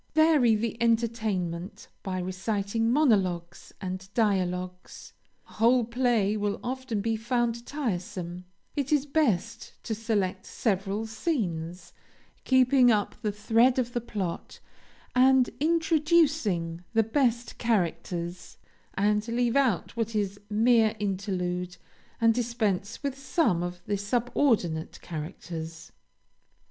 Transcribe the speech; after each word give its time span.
Vary 0.15 0.55
the 0.55 0.81
entertainment 0.81 1.87
by 2.01 2.17
reciting 2.17 2.91
monologues 2.91 3.71
and 3.79 4.11
dialogues. 4.15 5.13
A 5.47 5.53
whole 5.53 5.85
play 5.85 6.35
will 6.35 6.59
often 6.63 7.01
be 7.01 7.15
found 7.15 7.63
tiresome; 7.67 8.45
it 8.75 8.91
is 8.91 9.05
best 9.05 9.75
to 9.83 9.93
select 9.93 10.47
several 10.47 11.05
scenes, 11.05 11.93
keeping 12.45 12.89
up 12.89 13.13
the 13.21 13.31
thread 13.31 13.77
of 13.77 13.93
the 13.93 14.01
plot, 14.01 14.59
and 15.13 15.51
introducing 15.59 16.83
the 16.93 17.03
best 17.03 17.59
characters, 17.59 18.57
and 18.95 19.27
leave 19.27 19.55
out 19.55 19.95
what 19.95 20.15
is 20.15 20.39
mere 20.49 20.95
interlude, 20.99 21.77
and 22.19 22.33
dispense 22.33 23.03
with 23.03 23.15
some 23.15 23.61
of 23.61 23.85
the 23.85 23.97
subordinate 23.97 24.99
characters. 25.01 25.91